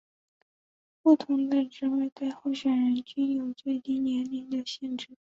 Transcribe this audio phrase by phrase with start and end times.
[1.03, 5.09] 不同的职位对候选人均有最低年龄的限制。